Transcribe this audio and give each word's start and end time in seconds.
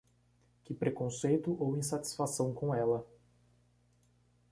Que 0.63 0.73
preconceito 0.73 1.55
ou 1.59 1.77
insatisfação 1.77 2.55
com 2.55 2.73
ela 2.73 3.05